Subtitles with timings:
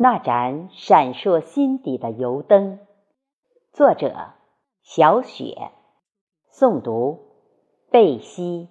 [0.00, 2.78] 那盏闪烁心底的油灯，
[3.72, 4.14] 作者：
[4.80, 5.72] 小雪，
[6.48, 7.18] 诵读：
[7.90, 8.68] 贝西。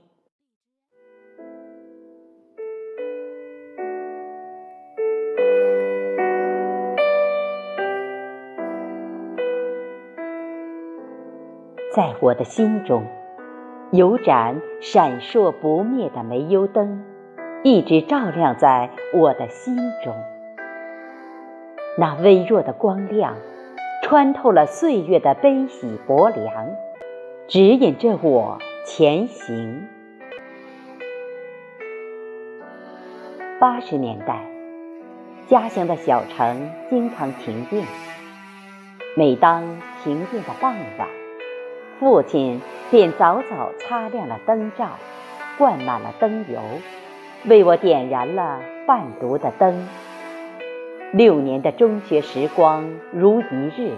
[11.94, 13.06] 在我的心中，
[13.92, 17.04] 有盏闪烁不灭的煤油灯，
[17.66, 20.16] 一直照亮在我的心中。
[22.00, 23.34] 那微弱的光亮，
[24.04, 26.68] 穿透了岁月的悲喜薄凉，
[27.48, 29.88] 指引着我前行。
[33.60, 34.46] 八十年代，
[35.48, 37.84] 家乡的小城经常停电。
[39.16, 39.64] 每当
[40.04, 41.08] 停电的傍晚，
[42.00, 42.62] 父亲
[42.92, 45.00] 便早早擦亮了灯罩，
[45.58, 46.62] 灌满了灯油，
[47.46, 49.88] 为我点燃了半读的灯。
[51.14, 53.46] 六年的中学时光如一
[53.78, 53.94] 日，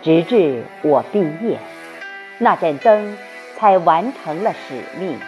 [0.00, 1.58] 直至我毕业，
[2.38, 3.18] 那盏灯
[3.56, 5.18] 才完成了使命。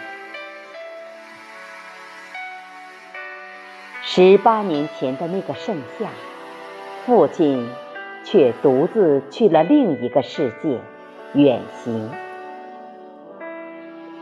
[4.01, 6.09] 十八年前的那个盛夏，
[7.05, 7.69] 父亲
[8.23, 10.79] 却独自去了另一个世界
[11.35, 12.09] 远行。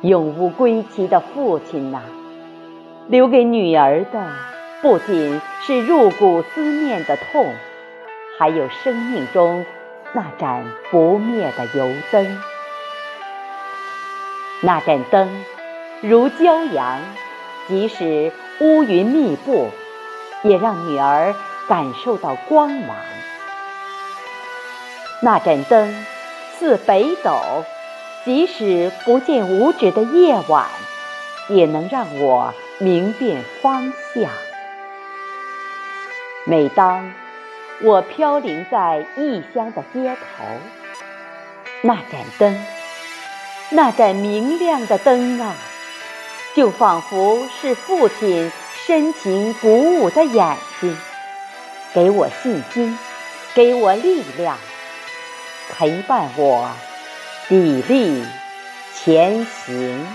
[0.01, 2.01] 永无归期的父亲呐，
[3.07, 4.27] 留给女儿的。
[4.81, 7.53] 不仅是入骨思念的痛，
[8.37, 9.65] 还有生命中
[10.13, 12.41] 那盏不灭的油灯。
[14.61, 15.43] 那盏灯
[16.01, 17.01] 如骄阳，
[17.67, 19.69] 即使乌云密布，
[20.43, 21.35] 也让女儿
[21.67, 22.95] 感受到光芒。
[25.21, 26.05] 那盏灯
[26.57, 27.37] 似北斗，
[28.23, 30.67] 即使不见五指的夜晚，
[31.49, 34.31] 也能让我明辨方向。
[36.49, 37.13] 每当
[37.79, 40.43] 我飘零在异乡的街头，
[41.83, 42.65] 那盏灯，
[43.69, 45.53] 那盏明亮的灯啊，
[46.55, 48.51] 就仿佛是父亲
[48.87, 50.97] 深情鼓舞的眼睛，
[51.93, 52.97] 给我信心，
[53.53, 54.57] 给我力量，
[55.77, 56.67] 陪伴我
[57.47, 58.25] 砥砺
[58.95, 60.07] 前行。